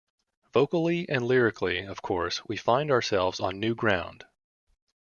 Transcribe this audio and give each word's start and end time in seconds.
Vocally 0.51 1.07
and 1.07 1.27
lyrically, 1.27 1.81
of 1.85 2.01
course, 2.01 2.41
we 2.47 2.57
find 2.57 2.89
ourselves 2.89 3.39
on 3.39 3.59
new 3.59 3.75
ground. 3.75 4.23